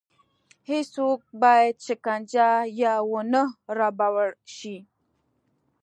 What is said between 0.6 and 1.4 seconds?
هېڅوک